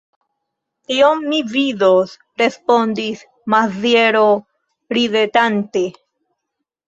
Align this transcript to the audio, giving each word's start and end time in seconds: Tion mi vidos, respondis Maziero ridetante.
Tion 0.91 1.19
mi 1.33 1.41
vidos, 1.49 2.13
respondis 2.43 3.21
Maziero 3.55 4.23
ridetante. 4.99 5.85